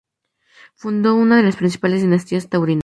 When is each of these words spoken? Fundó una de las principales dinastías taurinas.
Fundó 0.73 1.13
una 1.13 1.37
de 1.37 1.43
las 1.43 1.57
principales 1.57 2.01
dinastías 2.01 2.49
taurinas. 2.49 2.79